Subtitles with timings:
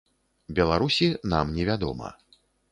[0.59, 2.13] Беларусі, нам не вядома.